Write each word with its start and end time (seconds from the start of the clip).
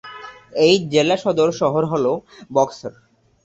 এই 0.65 0.75
জেলার 0.93 1.19
সদর 1.23 1.49
শহর 1.61 1.83
হল 1.91 2.05
বক্সার। 2.53 2.93